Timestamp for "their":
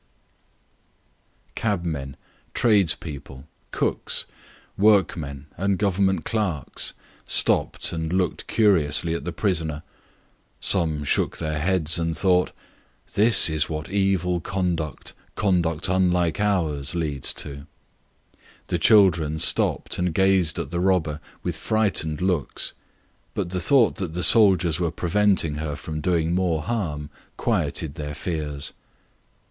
11.37-11.59, 27.93-28.15